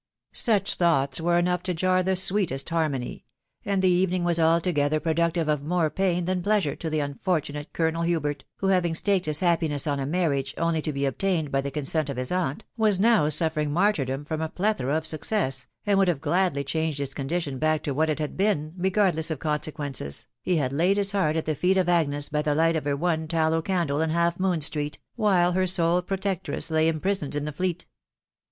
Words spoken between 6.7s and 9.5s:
to the unfortunate Colonel Hubert, who haying staked his